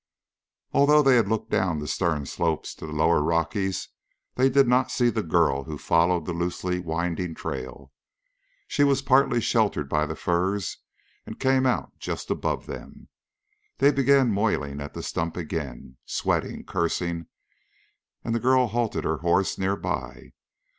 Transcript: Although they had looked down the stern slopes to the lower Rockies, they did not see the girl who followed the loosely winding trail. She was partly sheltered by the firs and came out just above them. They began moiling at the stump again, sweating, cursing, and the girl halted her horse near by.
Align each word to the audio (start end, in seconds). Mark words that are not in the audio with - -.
Although 0.71 1.03
they 1.03 1.15
had 1.15 1.27
looked 1.27 1.51
down 1.51 1.77
the 1.77 1.87
stern 1.87 2.25
slopes 2.25 2.73
to 2.73 2.87
the 2.87 2.91
lower 2.91 3.21
Rockies, 3.21 3.89
they 4.33 4.49
did 4.49 4.67
not 4.67 4.89
see 4.89 5.11
the 5.11 5.21
girl 5.21 5.65
who 5.65 5.77
followed 5.77 6.25
the 6.25 6.33
loosely 6.33 6.79
winding 6.79 7.35
trail. 7.35 7.91
She 8.67 8.83
was 8.83 9.03
partly 9.03 9.39
sheltered 9.39 9.87
by 9.87 10.07
the 10.07 10.15
firs 10.15 10.77
and 11.27 11.39
came 11.39 11.67
out 11.67 11.99
just 11.99 12.31
above 12.31 12.65
them. 12.65 13.09
They 13.77 13.91
began 13.91 14.31
moiling 14.33 14.81
at 14.81 14.95
the 14.95 15.03
stump 15.03 15.37
again, 15.37 15.97
sweating, 16.07 16.63
cursing, 16.63 17.27
and 18.23 18.33
the 18.33 18.39
girl 18.39 18.65
halted 18.69 19.03
her 19.03 19.17
horse 19.17 19.59
near 19.59 19.75
by. 19.75 20.31